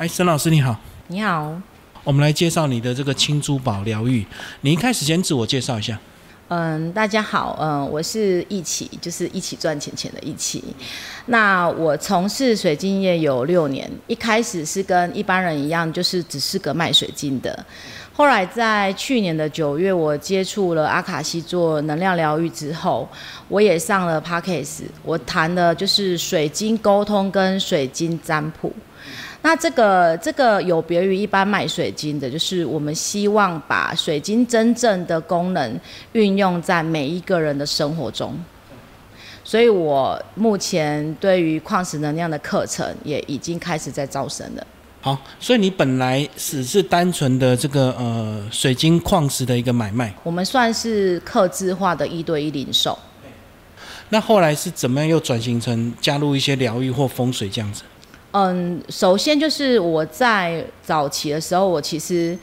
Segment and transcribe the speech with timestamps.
[0.00, 0.74] 哎，沈老师你好，
[1.08, 1.52] 你好，
[2.04, 4.26] 我们来介绍你的这个青珠宝疗愈。
[4.62, 6.00] 你一开始先自我介绍一下。
[6.48, 10.64] 嗯，大家好，嗯，我是一起，就是一起赚钱钱的一起。
[11.26, 17.66] 那我从事水晶业有六年，一开始是跟一般人一样，就是只是个卖水晶的。
[18.14, 23.06] 后来在去年的九月，我接触了阿卡西做能量疗愈之后，
[23.48, 28.72] 我也上了 p a c k a e 我谈的就是水晶沟通跟水晶占卜。
[29.42, 35.80] 那这个这个有别于一般卖水晶的，就是我们希望把水晶真正的功能
[36.12, 38.38] 运用在每一个人的生活中。
[39.42, 44.66] 所以我目前对于矿石能量的课程也已经开始在招生了。
[45.00, 52.96] 好，所以你本来只是单纯的这个呃水晶矿石的一个买卖，我们算是客制化的一对一零售。
[54.10, 57.82] 那后来是怎么样又转型成加入一些疗愈或风水这样子？
[58.32, 62.38] 嗯，首先就是我在早期的时候，我其实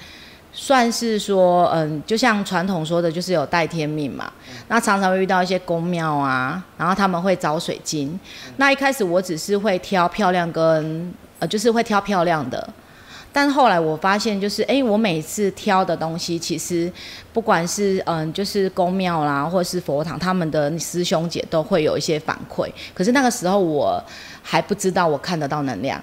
[0.52, 4.32] 算是说，嗯，就像传统说的，就是有带天命嘛。
[4.68, 8.20] 那常常会遇到一些宫庙啊，然后他们会找水晶。
[8.58, 12.68] 那一开始我只是会挑漂亮跟，呃，就是会挑漂亮的。
[13.32, 16.92] 但后来我发现，就是哎，我每次挑的东西，其实
[17.32, 22.68] 不管是嗯，就是宫庙啦，或者是佛堂，他们的师兄姐都会有一些反馈。
[22.96, 24.04] 可是那个时候我
[24.50, 26.02] 还不知道我看得到能量。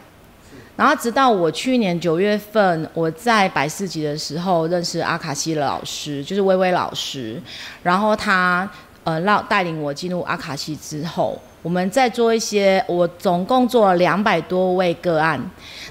[0.77, 7.41] 然后直到我去年九月份我在百事级的时候认识阿卡西的老师，就是微微老师，
[7.83, 8.69] 然后他
[9.05, 11.41] 呃让带领我进入阿卡西之后。
[11.63, 15.41] 我们在做一些，我总共做了两百多位个案。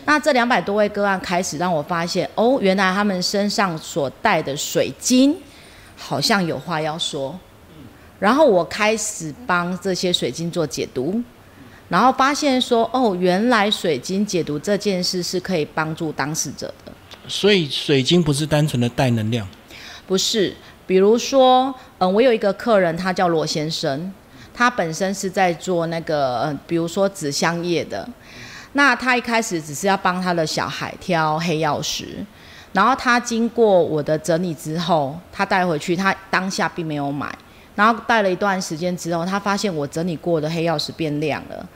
[0.05, 5.35] 那这两百多位个案开始让我发现，哦，原来他们身上所带的水晶
[5.97, 7.35] 好像有话要说。
[8.19, 11.19] 然后我开始帮这些水晶做解读，
[11.93, 16.91] 然后发现说，哦，原来水晶解读这件事是可以帮助当事者的。
[17.27, 19.47] 所以水晶不是单纯的带能量，
[20.07, 20.55] 不是。
[20.87, 24.11] 比如说，嗯，我有一个客人，他叫罗先生。
[24.55, 28.09] 他本身是在做那个，嗯，比如说纸箱业的。
[28.71, 32.25] 那他一开始只是要帮他的小孩挑黑曜石，
[32.71, 37.31] 然后他经过我的整理之后，他带回去，他当下并没有买。
[37.75, 41.67] 然后戴了一段时间之后，他发现我整理过的黑曜石变亮了，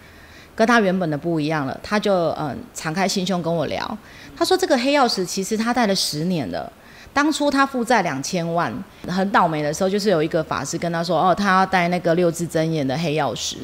[0.56, 1.80] 跟他原本的不一样了。
[1.82, 3.98] 他就嗯敞开心胸跟我聊，
[4.36, 6.72] 他说这个黑曜石其实他戴了十年了。
[7.14, 8.72] 当初他负债两千万，
[9.08, 13.58] 很倒霉的时候，就是有一个法师跟他说：“哦，他要带那个六字真言的黑曜石。”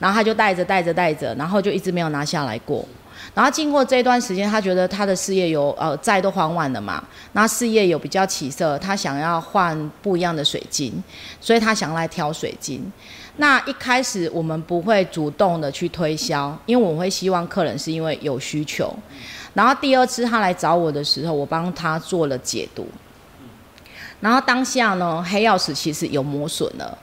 [0.00, 2.84] 然后他就带着带着带着，然后就一直没有拿下来过。
[3.34, 7.02] 然后经过这段时间，他觉得他的事业有呃债都还完了嘛，
[7.32, 11.02] 那事业有比较起色，他想要换不一样的水晶，
[11.40, 12.92] 所以他想来挑水晶。
[13.36, 18.94] 那一开始我们不会主动的去推销，因为我们会希望客人是因为有需求。
[19.54, 22.86] 然后第二次他来找我的时候，我帮他做了解读。
[24.20, 26.98] 然后当下呢，黑曜石其实有磨损了。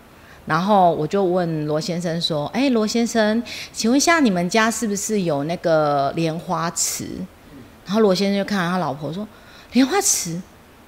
[0.47, 7.05] 然后我就问罗先生说：“哎，罗先生，请问一下，你们家是不是有那个莲花池？”
[7.85, 9.27] 然后罗先生就看他老婆说
[9.73, 10.41] ：“莲花池，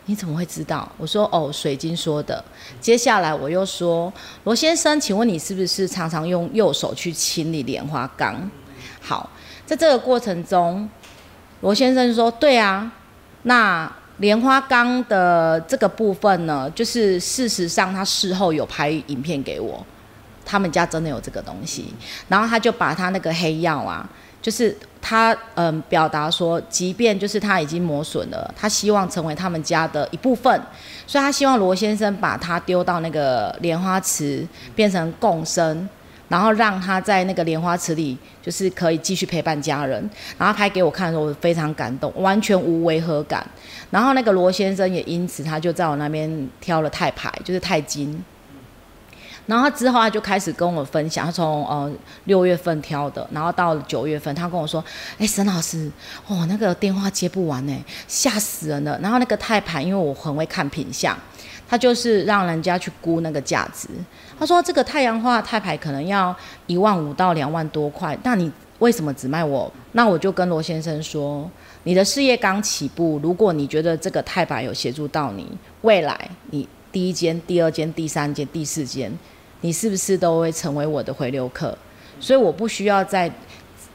[0.05, 2.43] 你怎么会知道？”我说：“哦，水晶说的。”
[2.81, 4.11] 接下来我又说
[4.45, 8.49] ：“罗先生，请问你是不是常常用右手去清理莲花缸？”
[9.01, 9.29] 好，
[9.65, 10.89] 在这个过程中。
[11.61, 12.89] 罗先生说：“对啊，
[13.43, 19.85] 那莲花缸的这个部分呢，就是事实上他事后有拍影片给我，
[20.45, 21.93] 他们家真的有这个东西。
[22.27, 24.07] 然后他就把他那个黑曜啊，
[24.41, 30.61] 就是他嗯表达说，即便就是他已经磨损了，他希望成为他们家的一部分，
[31.07, 35.87] 所以他希望罗先生把它丢到那个莲花池，变成共生。”
[36.29, 40.09] 然后让他在那个莲花池里，就是可以继续陪伴家人。
[40.37, 43.45] 然后拍给我看的时候，我非常感动，完全无违和感。
[43.91, 48.23] 然后那个罗先生也因此，他就在我那边挑了钛牌，就是钛金。
[49.47, 51.91] 然后之后他就开始跟我分享，他从呃
[52.25, 54.83] 六月份挑的，然后到九月份，他跟我说
[55.17, 55.91] ：“哎，沈老师，
[56.27, 57.75] 哦，那个电话接不完呢，
[58.07, 61.17] 吓死人了。”然后那个钛牌，因为我很会看品相。
[61.69, 63.87] 他就是让人家去估那个价值。
[64.39, 66.35] 他说这个太阳花钛牌可能要
[66.65, 69.71] 一万五到两万多块，那你为什么只卖我？
[69.91, 71.47] 那我就跟罗先生说，
[71.83, 75.47] 你的事业刚起步，如果你觉得这个钛牌有协助到你，
[75.81, 79.11] 未来你第一间、第二间、第三间、第四间，
[79.61, 81.77] 你是不是都会成为我的回流客？
[82.19, 83.31] 所以我不需要在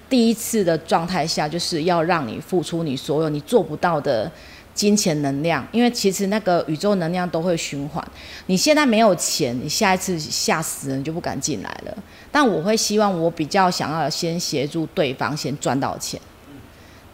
[0.09, 4.31] 第一次的状态下，就是要让你付出你所有你做不到的。
[4.75, 8.05] 金钱能量，因为其实那个宇宙能量都会循环。
[8.47, 11.97] 你现在没有钱，你下一次吓死人就不敢进来了。
[12.32, 16.21] 但我会希望，我比较想要先协助对方先赚到钱。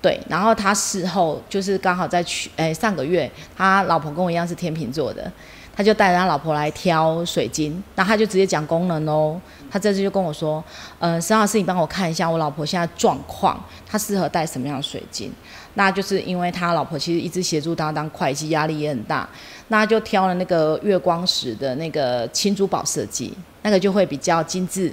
[0.00, 5.30] 对，然后他事后就是刚好在去，哎，上个月他老婆跟我一样是天秤座的，
[5.76, 9.38] 他就带着他老婆来挑水晶，那他就直接讲功能哦。
[9.70, 10.64] 他这次就跟我说，
[10.98, 15.30] 呃，沈老师，你帮我看一下我老婆现在状况，她适合戴什么样的水晶？
[15.74, 19.28] 那就是因为他老婆其实一直协助他当会计，压力也很大，
[19.68, 23.32] 那就挑了那个月光石的那个青珠宝设计，
[23.62, 24.92] 那个就会比较精致。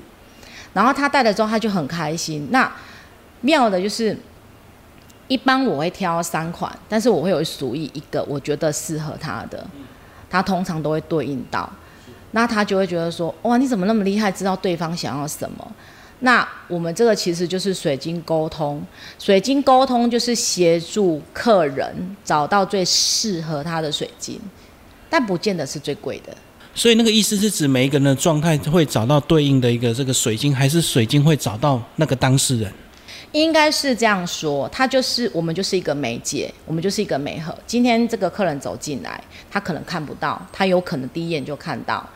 [0.74, 2.48] 然后他戴了之后，他就很开心。
[2.52, 2.72] 那
[3.42, 4.18] 妙的就是。
[5.30, 9.62] 一般我会挑三款，但是我会有属于一个我觉得适合他的，
[10.30, 11.70] 他通常都会对应到，
[12.32, 15.72] 那他就会觉得说，哇，你怎么那么厉害，知道对方想要什么？
[16.20, 18.82] 那我们这个其实就是水晶沟通，
[19.20, 24.40] 水晶沟通就是协助客人找到最适合他的水晶，
[25.10, 26.36] 但不见得是最贵的。
[26.74, 32.72] 所以那个意思是指每一个人的状态会找到对应的一个这个水晶，还是水晶会找到那个当事人？
[33.34, 37.54] 应该是这样说，他就是我们就是一个媒介，我们就是一个媒合。
[37.66, 39.22] 今天这个客人走进来，
[39.52, 42.08] 他可能看不到，他有可能第一眼就看到，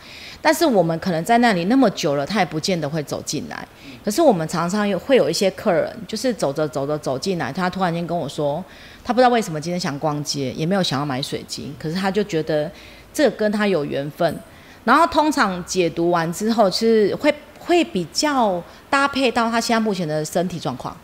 [0.42, 3.68] 但是我们可能在那里那么久了，他也不见得会走进来。
[4.04, 8.64] 可是我们常常有会有一些客人，就是走着走着走进来，他突然间跟我说，
[9.04, 12.72] 他不知道为什么今天想逛街，也没有想要买水晶，可是他就觉得
[13.14, 14.40] 这跟他有缘分。
[14.86, 17.34] 然后通常解读完之后，是会。
[17.72, 20.96] 会比较搭配到他现在目前的身体状况，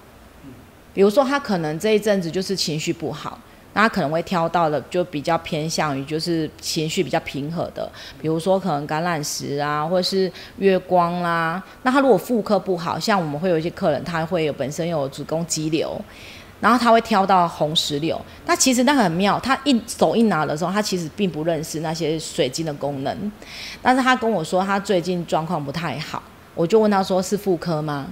[0.93, 3.39] 比如说他可能这一阵子就是情绪不好，
[3.71, 7.89] 那他可能会挑到的就比较偏向于就是情绪比较平和的，
[8.21, 11.63] 比如说可能橄榄石啊，或者是月光啦。
[11.83, 15.97] 那他如果妇科不好，像我们会有一些客人，他会有本身有子宫肌瘤，
[16.59, 18.19] 然后他会挑到红石榴。
[18.45, 23.31] 那其实那很妙，他一手一拿的时候，他其实并不认识那些水晶的功能，
[23.81, 26.21] 但是他跟我说他最近状况不太好。
[26.57, 28.07] 我就问他说是妇科吗？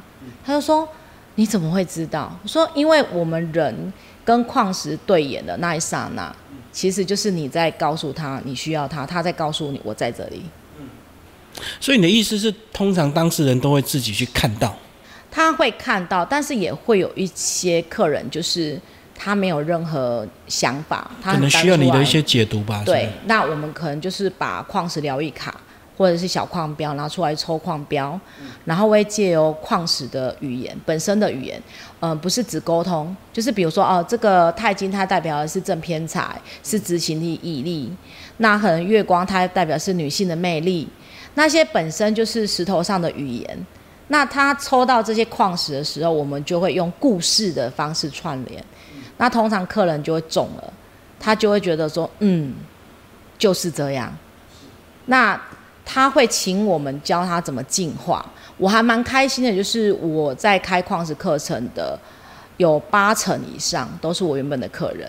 [0.46, 0.88] 他就说
[1.36, 2.32] 你怎么会知道？
[2.44, 3.92] 我说因为我们人
[4.24, 6.34] 跟矿石对眼的那一刹那，
[6.72, 10.44] 其实就是你在告诉他你需要他，他在告诉你我在这里。
[11.80, 14.76] 所以你的意思是，通常当事人都会自己去看到？
[15.32, 18.80] 他会看到，但是也会有一些客人就是
[19.14, 22.84] 他没有任何想法，他可能需要你的一些解读吧。
[22.86, 25.60] 对，那我们可能就是把矿石疗愈卡。
[25.98, 28.20] 或者是小矿标拿出来抽矿标，
[28.66, 31.62] 然后会借由矿石的语言本身的语言，
[32.00, 37.90] 嗯，不是只沟通，就是比如说哦，这个钛金它代表的是正偏财，是执行力、毅力；
[38.38, 40.88] 那可能月光它代表是女性的魅力，
[41.36, 43.66] 那些本身就是石头上的语言。
[44.08, 48.64] 那他抽到这些矿石的时候，我们就会用故事的方式串联，
[49.18, 50.74] 那通常客人就会中了，
[51.20, 52.54] 他就会觉得说，嗯，
[53.40, 54.16] 就是这样。
[55.08, 55.42] 那
[55.86, 58.26] 他会请我们教他怎么进化，
[58.58, 59.56] 我还蛮开心的。
[59.56, 61.98] 就是我在开矿石课程的，
[62.58, 65.08] 有八成以上都是我原本的客人。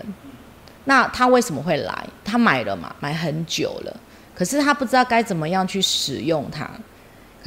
[0.85, 2.07] 那他为什么会来？
[2.23, 3.97] 他买了嘛，买很久了，
[4.35, 6.69] 可是他不知道该怎么样去使用它。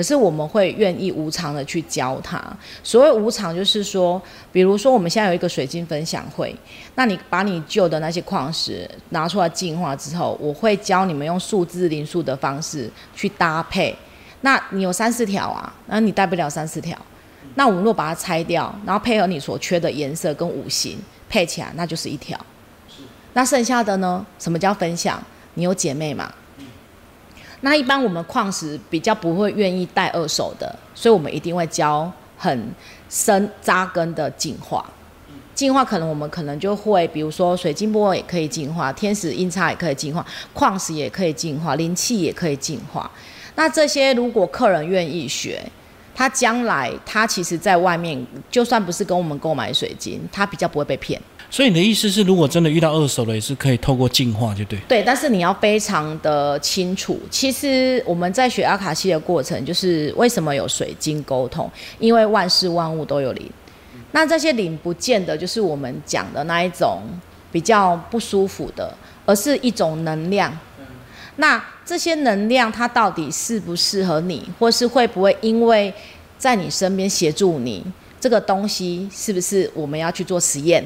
[0.00, 2.43] 可是我们会愿意无偿的去教他。
[2.82, 4.19] 所谓无偿，就是说，
[4.50, 6.56] 比如说我们现在有一个水晶分享会，
[6.94, 13.94] 那你把你旧的那些矿石拿出来净化之后，我会教你们用数字零数的方式去搭配。
[14.41, 16.97] 那你有三四条啊，那你带不了三四条，
[17.56, 20.97] 那我们若把它拆掉，然后配合你所缺的颜色跟五行
[21.29, 22.41] 配起来，那就是一条。
[23.35, 24.25] 那剩下的呢？
[24.38, 25.23] 什么叫分享？
[25.52, 26.33] 你有姐妹嘛？
[27.62, 32.75] 那一般我们矿石比较不会愿意带二手的，所以我们一定会教很
[33.09, 34.85] 深扎根的净化。
[35.55, 40.25] 净化可能我们可能就会，比如说水晶波也可以净化，天使音叉也可以净化，
[40.55, 43.11] 矿石也可以净化，灵气也可以净化。
[43.57, 45.62] 那这些如果客人愿意学，
[46.14, 51.21] 他将来他其实在外面就算不是跟我们购买水晶，他比较不会被骗。
[51.52, 54.78] 所以你的意思是，如果真的遇到二手的，也是可以透过净化，就对。
[54.87, 57.21] 对，但是你要非常的清楚。
[57.28, 61.69] 其实我们在学阿卡西的过程，就是为什么有水晶沟通？
[61.99, 63.50] 因为万事万物都有灵。
[64.12, 67.02] 那这些灵不见得就是我们讲的那一种
[67.50, 70.57] 比较不舒服的，而是一种能量。
[71.37, 75.92] 那这些能量它到底适不适合你，或是会不会因为
[76.38, 77.85] 在你身边协助你，
[78.21, 80.85] 这个东西是不是我们要去做实验？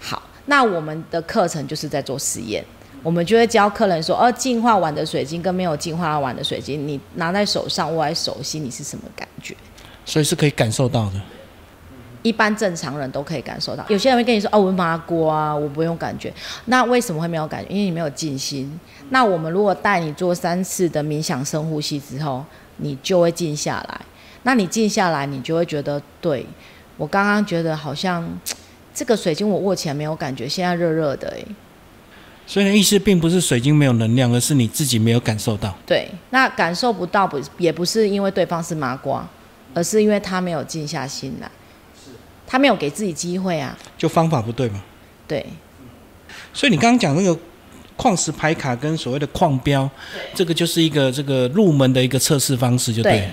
[0.00, 2.64] 好，那我们的课程就是在做实验，
[3.02, 9.56] 我们就会教客人说，哦，净化完的水晶跟没有净化完的水晶，你拿在手上握在手心，你是什么感觉？
[10.04, 11.20] 所以是可以感受到的。
[12.22, 13.84] 一般正常人都可以感受到。
[13.88, 16.32] 有些人会跟你说，哦，我麻瓜，我不用感觉。
[16.64, 17.70] 那为什么会没有感觉？
[17.70, 18.80] 因为你没有静心。
[19.10, 22.44] 那我们如果带你做三次的冥想深呼吸之后，
[22.78, 24.00] 你就会静下来。
[24.42, 26.44] 那你静下来，你就会觉得，对
[26.96, 28.28] 我刚刚觉得好像。
[28.96, 31.44] 这个水晶我握起来没有感觉，现在热热的，哎。
[32.46, 35.76] 所以意思并不是水晶没有能量，而是你自己没有感受到。
[35.84, 39.28] 对，那感受不到不也不是因为对方是麻瓜，
[39.74, 41.50] 而是因为他没有静下心来，
[42.02, 42.12] 是，
[42.46, 43.76] 他没有给自己机会啊。
[43.98, 44.82] 就方法不对嘛？
[45.28, 45.44] 对。
[46.54, 47.38] 所以你刚刚讲那个
[47.96, 49.90] 矿石牌卡跟所谓的矿标，
[50.32, 53.28] 这个就是一个这个入门的一个测试方式，就对。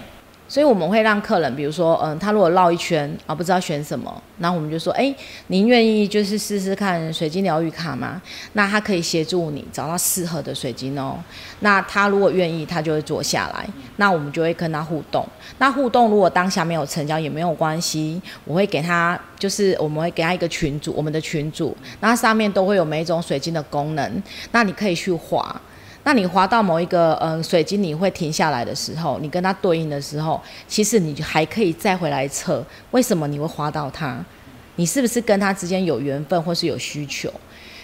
[0.54, 5.12] 所以我们会让客人，比如说，嗯，他如果绕一圈啊，不知道选什么，那我们就说，哎，
[5.48, 8.22] 您愿意就是试试看水晶疗愈卡吗？
[8.52, 11.18] 那他可以协助你找到适合的水晶哦。
[11.62, 15.28] 那他如果愿意，他就会坐下来，那我们就会跟他互动。
[15.58, 25.60] 那互动如果当下没有成交也没有关系，我会给他，就是我们会给他一个群组，我们的群组，那上面都会有每一种水晶的功能，那你可以去划。
[26.06, 34.18] 那你滑到某一个嗯水晶，你会停下来的时候，你跟它对应的时候，其实你还可以再回来测，为什么你会滑到它？
[34.76, 37.32] 你是不是跟它之间有缘分，或是有需求？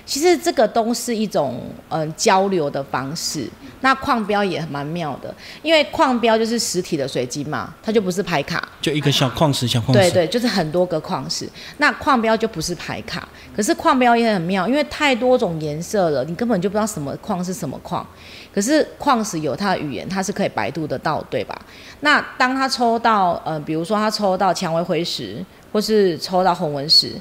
[0.09, 3.47] 其实这个都是一种嗯交流的方式。
[3.81, 9.99] 那矿标也蛮妙的，因为矿标就是实体的水晶嘛，它就不是牌卡，就一个小矿石，小矿石。
[9.99, 11.47] 对对，就是很多个矿石。
[11.77, 18.05] 那矿标就不是牌卡，可是矿标也很妙，因为太多种颜色了，你根本就不知道什么矿是什么矿。
[18.51, 21.55] 可是矿石有它的语言，它是可以百度得到，对吧？
[21.99, 27.13] 那当他抽到呃，比如说他抽到蔷薇灰石，或是抽到红纹石，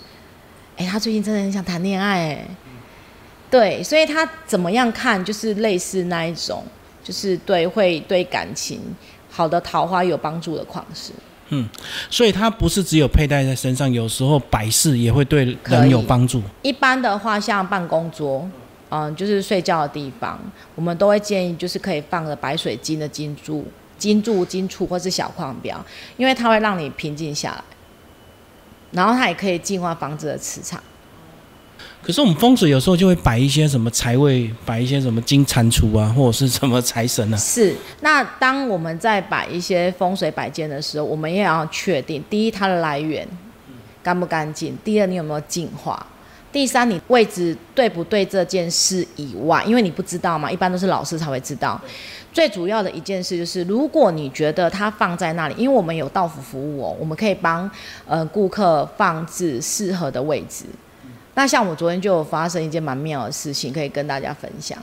[0.76, 2.46] 哎，他最近真的很想谈恋爱，哎。
[3.50, 6.62] 对，所以他怎么样看，就是类似那一种，
[7.02, 8.80] 就是对会对感情
[9.30, 11.12] 好的桃花有帮助的矿石。
[11.50, 11.66] 嗯，
[12.10, 16.42] 所以它不是只有佩戴在身上，有时候摆饰也会对人有帮助。
[16.60, 18.46] 一般的话，像办公桌，
[18.90, 20.38] 嗯，就是睡觉的地方，
[20.74, 23.64] 我们都会建议就是可以放个白水晶的金珠、
[23.96, 25.82] 金柱、金柱或是小矿标，
[26.18, 27.64] 因为它会让你平静下来，
[28.90, 30.78] 然后它也可以净化房子的磁场。
[32.00, 37.36] 可是我们风水有时候就会摆一些什么财位，摆一些什么金蟾蜍啊，或者是什么财神啊。
[37.36, 43.28] 是，那当我们在摆一些风水摆件的时候，我们也要确定：第一，它的来源
[44.02, 45.94] 干不干净；第二，你有没有净化；
[46.50, 51.78] 第三，你位置对不对这件事以外，因为你不知道嘛，一般都是老师才会知道。
[52.32, 57.70] 最主要的一件事就是，如果你觉得它放在那里，因为我们有到府服务哦，我们可以帮
[58.06, 60.64] 呃顾客放置适合的位置。
[61.38, 64.76] 那像我昨天就有发生一件蛮妙的事情，可以跟大家分享，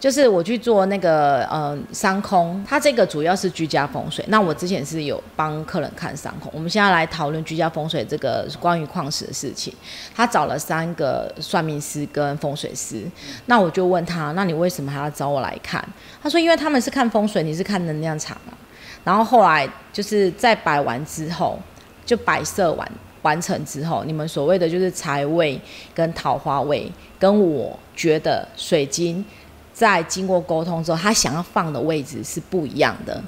[0.00, 4.24] 就是我去做那个呃商空，它这个主要是居家风水。
[4.26, 9.72] 那我之前是有帮客人看商空，我们现在来讨论居家风水这个关于矿石的事情。
[10.12, 13.04] 他找了三个算命师跟风水师，
[13.46, 15.80] 那我就问他，那你为什么还要找我来看？
[16.20, 18.58] 他说，因为他们是看风水，你是看能量场啊。
[19.04, 21.56] 然后后来就是在摆完之后，
[22.04, 22.92] 就摆设完。
[23.24, 25.58] 完成之后，你们所谓的就是财位
[25.94, 29.24] 跟桃花位，跟我觉得水晶
[29.72, 33.20] 在经过沟通之后，他想要放的位置是不一样的。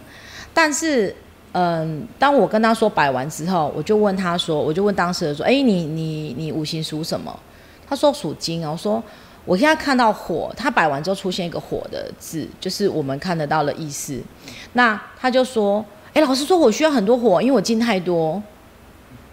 [0.53, 1.17] 但是，
[1.53, 7.35] 嗯，当我跟他说摆完之后，我就问他说，我就问当事人说，哎，你你你五行属什么？
[7.89, 8.73] 他说属金哦。
[8.73, 9.03] 我说
[9.47, 14.21] 我现在看到火，他摆完之后出现一个火的字，就是我们看得到的意思。
[14.75, 18.43] 那他就说，哎，老师说我需要很多火，因为我金太多。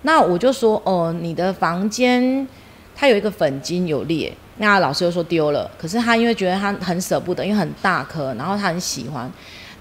[0.03, 2.47] 那我就说，哦，你的房间
[2.95, 9.31] 它有一个粉晶有裂，那老师又说丢了，可是他因为觉得他很舍不得，因为很大颗，然后他很喜欢，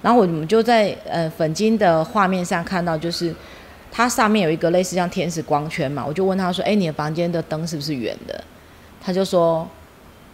[0.00, 3.34] 然后我们就在呃粉晶的画面上看到，就是
[3.90, 8.42] 它上面有一个类似像天使光圈嘛，我就问他说，哎，你的房间的灯是不是圆的？
[9.04, 9.68] 他就说，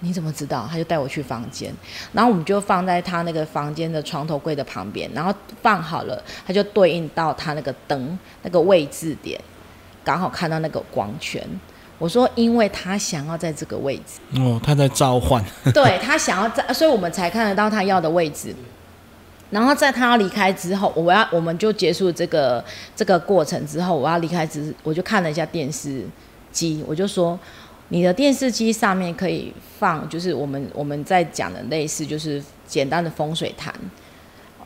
[0.01, 0.69] 你怎么知道？
[0.71, 1.73] 他就带我去房间，
[2.13, 9.41] 然后我们就放在他那个房间的床头柜的旁边，然后放好了，他就对应到他那个灯那个位置点。
[10.09, 11.47] 刚好看到那个光圈，
[11.99, 18.55] 我说，因为他想要在这个位置哦，他在召唤， 对他想要在，所以我们才看得到他要的位置。
[19.51, 22.65] 然后在他要离开之后，我要我们就结束这个
[22.97, 26.03] 这个过程之后，我要离开之，我就看了一下电视
[26.51, 27.39] 机，我就说，
[27.89, 33.75] 你的电视机上面可以放，就是我们我们在讲的类似，就是简单的风水谈，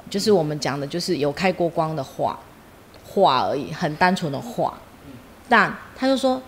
[0.09, 2.39] 就是我们讲的就是有开过光的画
[3.05, 4.73] 画而已，很单纯的画。
[5.53, 6.41] 但他就说，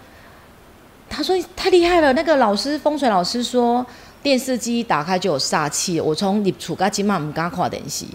[1.10, 2.10] 他说太厉害了。
[2.14, 3.84] 那个老师风水老师说，
[4.22, 6.00] 电视机打开就有煞气。
[6.00, 8.06] 我从你厝到今嘛唔敢看电视。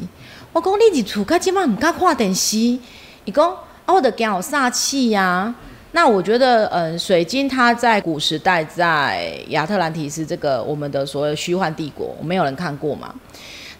[0.52, 3.48] 我讲你入厝到今嘛唔敢看电视，伊讲
[3.86, 5.54] 啊，我的惊有煞气呀。
[5.92, 13.14] 那我觉得，嗯，水晶它在古时代在亚特兰提斯这个我们的所谓虚幻帝国，没有人看过嘛。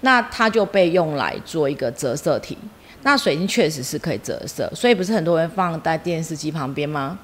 [0.02, 2.56] 那它就被用来做一个折射体。
[3.04, 7.18] 那水晶确实是可以折射，所以不是很多人放在电视机旁边吗？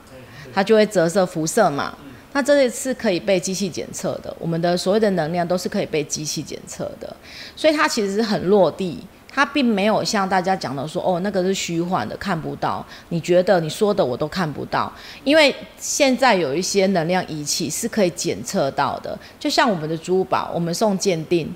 [0.53, 1.94] 它就会折射辐射嘛。
[2.32, 7.15] 那这些是可以被机器检测的，我们的所谓的能量都是可以被机器检测的，
[7.55, 12.86] 所以它其实是很落地，它并没有像大家讲的说，哦，那个是虚幻的，看不到。
[13.08, 14.91] 你觉得你说的我都看不到，
[15.24, 21.50] 因为现在有一些能量仪器是可以检测到的，就像我们的珠宝，我们送鉴定，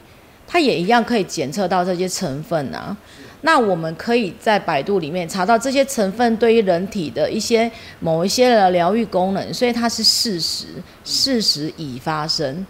[0.48, 2.96] 它也一样可以检测到这些成分啊。
[3.42, 10.66] 那我们可以在百度里面查到这些成分对于人体的一些某一些的疗愈功能，所以它是事实，
[11.04, 12.66] 事实已发生。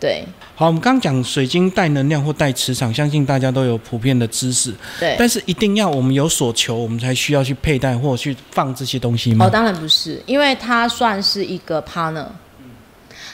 [0.00, 0.24] 对，
[0.56, 4.74] 好，我们刚刚讲水晶带能量或带磁场，相信大家都有普遍的知识。
[4.98, 9.46] 对，但是一定要我们有所求，我们才需要去佩戴或去放这些东西吗？
[9.46, 12.26] 哦，当然不是，因为它算是一个 partner。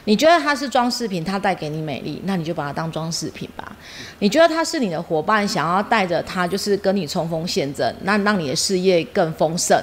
[0.08, 3.76] 你觉得它是装饰品，它带给你美丽，那你就把它当装饰品吧。
[4.20, 9.78] 你觉得它是你的伙伴，想要带着它，就是跟你冲锋陷阵，那让你的事业更丰盛，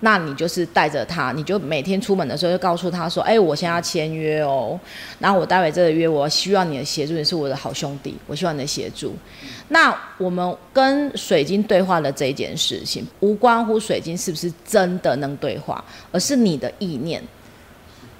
[0.00, 4.80] 那你就是带着它，你就每天出门的时候就告诉他说：“哎，我现在要签约哦，
[5.18, 9.14] 然后我待会这个约，我需要你的协助，你是我的好兄弟，我需要你的协助。”
[9.68, 17.22] 那我们跟水晶对话的这一件事情，无关乎水晶是不是真的能对话，而是你的意念。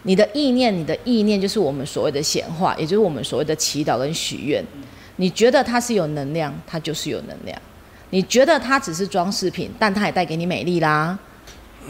[0.07, 4.65] 你的意念，你的意念就是我们所谓的显化，也就是我们所谓的祈祷跟许愿。
[5.17, 7.59] 你觉得它是有能量，它就是有能量；
[8.11, 11.19] 你觉得它只是装饰品，但它也带给你美丽啦。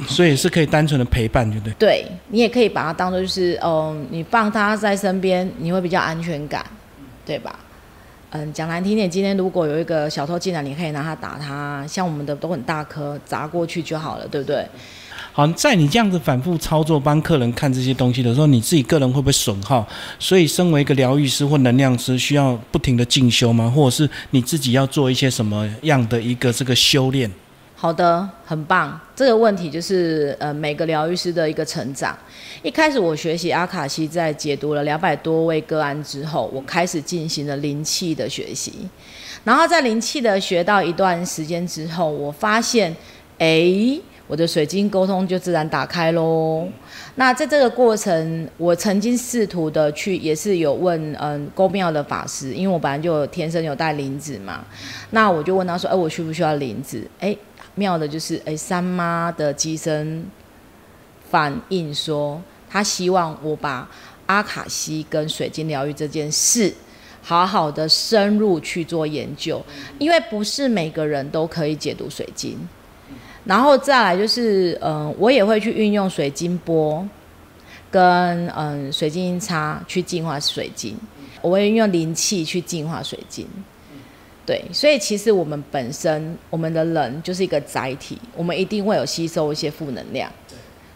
[0.09, 1.75] 所以是可以单纯的陪伴，对不对？
[1.79, 6.65] 对，你也可以把它当做就是，嗯，你放它在身边，你会比较安全感，
[7.25, 7.59] 对吧？
[8.31, 14.67] 嗯，讲难听点，今天如果有一个小偷进来，你可以拿它打它，像我们的都很大颗，砸过去就好了，对不对？
[15.37, 19.87] 好，在你这样子反复操作帮客人看这些东西的时候，你自己个人会不会损耗？
[20.19, 23.71] 所以，身为一个疗愈师或能量师，需要不停的进修吗？
[23.71, 27.31] 或者是你自己要做一些什么样的一个这个修炼？
[27.75, 28.99] 好的，很棒。
[29.15, 32.17] 这个问题就是呃，每个疗愈师的一个成长。
[32.63, 38.89] 一开始我学习阿卡西，在解读了两百多位个案之后，我开始进行了灵气的学习。
[39.45, 42.97] 然后在灵气的学到一段时间之后，我发现，
[43.37, 44.01] 哎。
[44.27, 46.67] 我的水晶沟通就自然打开喽。
[47.15, 54.65] 那在这个过程，我曾经试图的去，也是有问嗯公庙的法师，因为我本来就天生有带灵子嘛。
[55.11, 57.37] 那我就问他说：“哎，我需不需要灵子？”哎，
[57.75, 60.27] 妙的就是哎三妈的机身
[61.31, 63.89] 反应说，他希望我把
[64.27, 66.75] 阿卡西跟水晶疗愈这件事，
[67.23, 69.65] 好好的深入去做研究，
[69.99, 72.59] 因为不是每个人都可以解读水晶。
[73.47, 77.09] 然后再来就是，嗯，我也会去运用水晶波，
[77.91, 80.97] 跟嗯水晶音叉去净化水晶，
[81.41, 83.47] 我会运用灵气去净化水晶。
[84.45, 90.31] 对，所以其实我们本身我们的人就是一个载体，我们一定会有吸收一些负能量。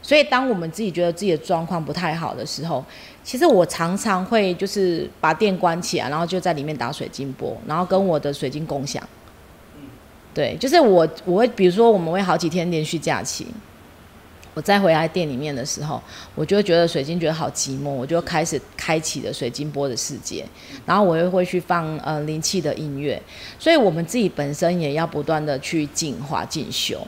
[0.03, 2.85] 所以当我们自己觉得自己的状况不太好的时候，
[3.23, 9.03] 其实我常常会就是把电关起来，然后就在里面打水晶波，然后跟我的水晶共享。
[10.33, 13.47] 对，就是我，我会比如说，我们会好几天连续假期，
[14.55, 16.01] 我再回来店里面的时候，
[16.35, 20.45] 我就会觉得水晶觉得好寂寞，我就开始开启了水晶波的世界，
[20.87, 23.21] 然后我又会去放呃灵气的音乐，
[23.59, 27.05] 所以我们自己本身也要不断的去进化进修。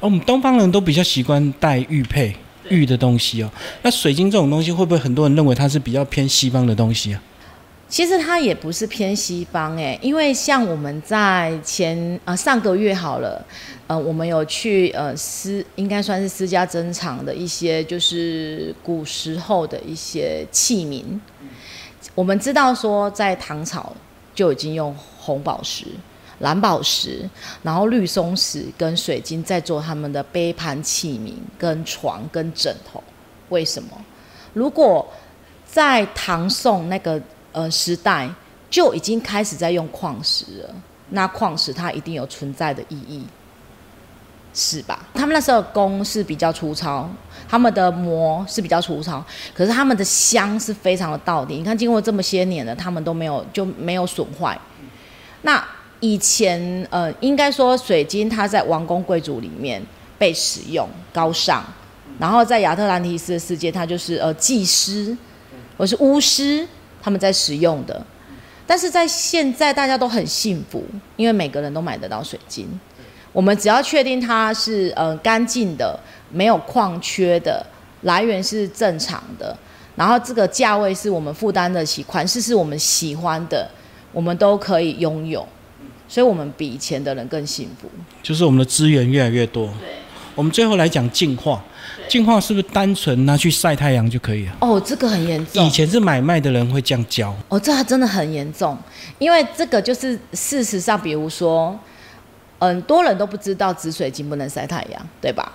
[0.00, 2.34] 我们东方人都比较习惯戴玉佩
[2.68, 3.50] 玉的东西哦，
[3.82, 7.22] 那水晶这种东西会不会很多人认为它是比较偏西方的东西啊？
[7.92, 13.44] 其实它也不是偏西方哎，因为像我们在前呃上个月好了，
[13.86, 21.04] 呃我们有去呃私应该算是私家珍藏的一些就是古时候的一些器皿，
[22.14, 23.94] 我们知道说在唐朝
[24.34, 25.84] 就已经用红宝石、
[26.38, 27.28] 蓝宝石，
[27.62, 33.04] 然后绿松石跟水晶在做他们的杯盘器皿、跟床跟枕头。
[33.50, 33.90] 为什么？
[34.54, 35.06] 如果
[35.66, 37.20] 在唐宋那个。
[37.52, 38.28] 呃，时代
[38.68, 40.74] 就已经开始在用矿石了。
[41.10, 43.22] 那矿石它一定有存在的意义，
[44.54, 44.98] 是吧？
[45.12, 47.06] 他们那时候工是比较粗糙，
[47.46, 51.56] 他们的磨是比较粗糙，可是他们的香是非常的到底。
[51.56, 54.58] 你看，经过这么些年了，他们都没有就没有损坏。
[55.42, 55.62] 那
[56.00, 59.82] 以前呃，应该说水晶它在王公贵族里面
[60.16, 61.62] 被使用高尚，
[62.18, 65.14] 然后在亚特兰蒂斯的世界，它就是呃祭师
[65.76, 66.66] 或是巫师。
[67.02, 68.02] 他们在使用的，
[68.66, 70.84] 但是在现在大家都很幸福，
[71.16, 72.68] 因为每个人都买得到水晶。
[73.32, 75.98] 我们只要确定它是呃干净的，
[76.30, 77.66] 没有矿缺的，
[78.02, 79.56] 来源是正常的，
[79.96, 83.68] 然后这个价位是我们负担得起，款式是我们喜欢的，
[84.12, 85.46] 我们都可以拥有。
[86.08, 87.88] 所以，我们比以前的人更幸福。
[88.22, 89.66] 就是我们的资源越来越多。
[89.80, 89.88] 对。
[90.34, 91.64] 我们最后来讲进化，
[92.08, 94.52] 净化是不是单纯拿去晒太阳就可以了？
[94.60, 95.70] 哦，这个很严重以。
[95.70, 98.76] 前是买卖的人会这样教，哦，这还真的很严重，
[99.18, 101.78] 因为这个就是事实上，比如说，
[102.58, 105.50] 很多人都不知道紫水晶不能晒太阳，对吧？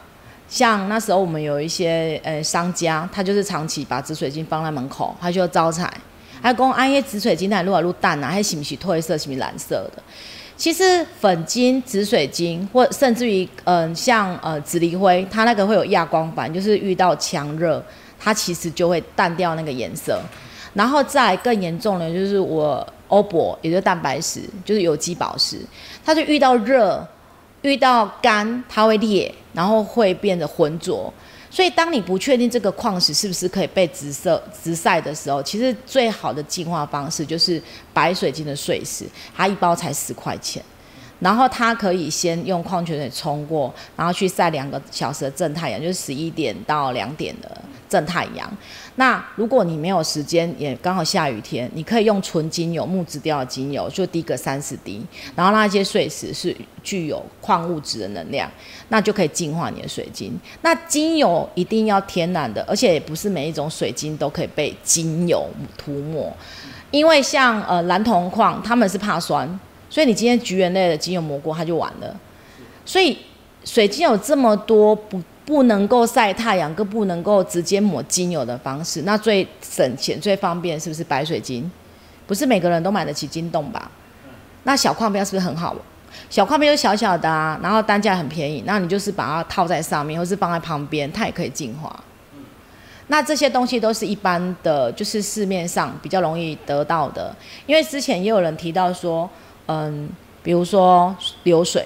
[0.50, 5.92] 像那时候我们有一些呃商家，他就是长期把紫水晶放在门口，他就招财，
[6.42, 10.02] 还讲啊，那紫水晶它如果入蛋啊，还是不是褪色，是不是蓝色的？
[10.58, 17.82] 其实粉晶、紫水晶，或甚至于嗯、像呃紫锂灰，它那个会有亚光板，就是遇到强热，
[18.20, 20.20] 它其实就会淡掉那个颜色。
[20.74, 25.60] 然后再更严重的就是我欧泊，也就是蛋白石，就是有机宝石，
[26.04, 27.08] 它就遇到热、
[27.62, 31.13] 遇到干，它会裂，然后会变得浑浊。
[31.58, 37.60] 所以，当你不确定这个矿石是不是可以被直射、直晒的时候，其实最好的净化方式就是
[37.91, 40.63] 白水晶的碎石，它一包才十块钱。
[41.20, 47.50] 然后它可以先用矿泉水冲过，然后去晒两个小时的正太阳，就是十一点到两点的
[47.90, 48.52] 正太阳。
[48.96, 58.50] 那如果你没有时间，也刚好下雨天，你可以用纯精油、木质调的精油，就滴个三十滴，然后那些碎石是具有矿物质的能量，
[58.90, 60.36] 那就可以净化你的水晶。
[60.62, 66.32] 那精油一定要天然的，而且也不是每一种水晶都可以被精油涂抹，
[66.90, 69.60] 因为像呃蓝铜矿，他们是怕酸。
[69.89, 72.15] 所以你今天菊园类的精油抹过，它就完了。
[72.86, 73.17] 所以
[73.63, 81.69] 水晶有这么多不不能够晒太阳，更不能够直接抹精油的方式，那最省钱、最方便是不是白水晶？
[82.26, 83.89] 不是每个人都买得起晶洞吧？
[84.63, 85.76] 那小矿标是不是很好？
[86.30, 91.97] 小矿标小小的啊，然后单价很便宜，那你就是把它套在上面，或是放在旁边，它也可以净化。
[93.08, 97.34] 那这些东西都是一般的，就是市面上比较容易得到的。
[97.65, 99.30] 因为之前也有人提到说，
[99.68, 100.10] 嗯，
[100.44, 101.86] 比如说流水，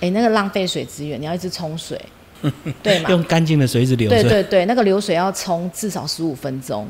[0.00, 2.00] 诶，那个浪费水资源，你要一直冲水，
[2.82, 3.10] 对吗？
[3.10, 4.22] 用干净的水一直流水。
[4.22, 6.86] 对对对，那个流水要冲至少十五分钟。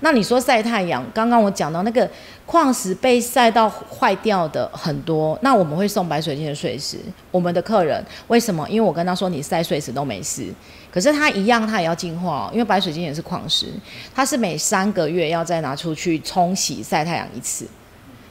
[0.00, 2.08] 那你说晒太阳，刚刚我讲到那个
[2.46, 6.98] 矿石被晒到坏掉的很多，那我们会送白水晶的碎石。
[7.32, 8.64] 我们的客人为什么？
[8.68, 10.46] 因为我跟他说你晒碎石都没事，
[10.92, 13.66] 可是他一样他也要净化、哦，因为白水晶也是矿石，
[14.14, 17.66] 它是每三个月要再拿出去冲洗晒太阳一次。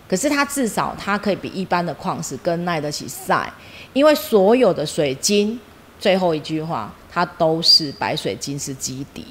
[0.08, 3.52] 可是它至少它可以比一般的矿石更耐得起晒，
[3.94, 5.60] 因为所有的水晶，
[6.00, 9.26] 最后一句话，它都是白水晶是基底。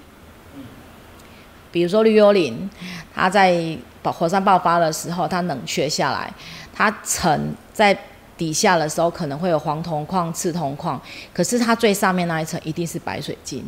[1.72, 2.68] 比如说绿幽灵，
[3.14, 6.32] 它在火山爆发的时候，它冷却下来，
[6.72, 7.98] 它沉在
[8.36, 11.00] 底下的时候可能会有黄铜矿、赤铜矿，
[11.32, 13.64] 可是它最上面那一层一定是白水晶，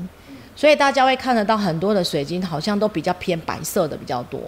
[0.54, 4.40] 所以大家会看得到很多的水晶好像都比较偏白色的比较多。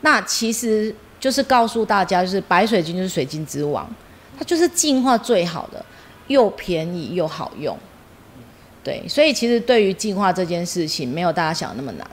[0.00, 3.88] 那其实就是告诉大家，就是白水晶就是水晶之王，
[4.38, 5.84] 它就是净化最好的，
[6.28, 7.76] 又便宜又好用。
[8.84, 12.08] 对，所以其实对于净化这件事情，没有大家想的那么难。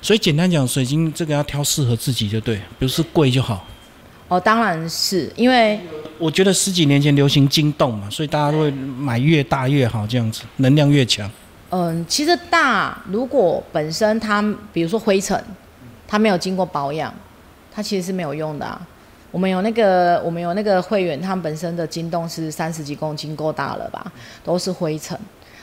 [0.00, 3.64] 所以简单讲，水晶这个要挑适合自己就对，不是贵就好。
[4.28, 5.78] 哦，当然是因为
[6.18, 11.30] 我觉得十几年前流行晶洞嘛，所以大家都会买越大越好，这样子能量越强。
[11.70, 15.42] 嗯，其实大如果本身它，比如说灰尘，
[16.06, 17.14] 它没有经过保养，
[17.78, 18.76] 它其实是没有用的啊。
[19.30, 24.04] 我们有那个，我们有那个会员，他们本身的晶洞是三十几公斤，够大了吧？
[24.42, 25.16] 都是灰尘，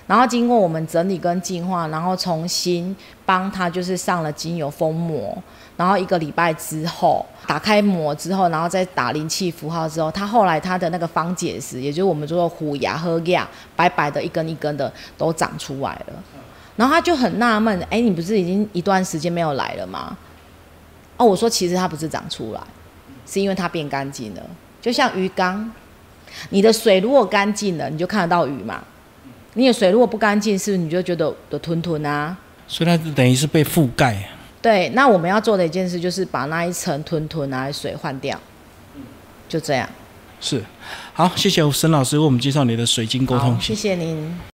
[0.08, 5.38] 然后经过我们整理跟净化，然后重新帮他就是上了精油封膜，
[5.76, 16.14] 然后一个礼拜之后打开膜之后，然后再打灵气符号之后，他后来他的那个方解石，也就是我们说虎牙和牙白白的一根一根的都长出来了，
[16.78, 20.18] 然后他就很纳闷，哎，你不是已经一段时间没有来了吗？
[21.18, 22.62] 哦，我说其实它不是长出来，
[23.26, 24.42] 是因为它变干净了，
[24.82, 25.72] 就像鱼缸，
[26.50, 28.84] 你的水如果干净了，你就看得到鱼嘛。
[29.54, 32.36] 你的水如果不干净，是不是你就觉得的吞吞啊？
[32.68, 34.30] 所以它等于是被覆盖。
[34.62, 38.38] 对，那我们要做的一件事就是把那一层吞吞啊水换掉，
[39.48, 39.88] 就这样。
[40.42, 40.62] 是，
[41.14, 44.38] 好，谢谢沈老师为我们介绍你的水晶沟通好，谢谢您。